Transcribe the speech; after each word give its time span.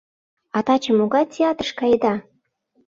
А 0.57 0.59
таче 0.65 0.91
могай 0.97 1.25
театрыш 1.33 1.71
каеда? 1.79 2.13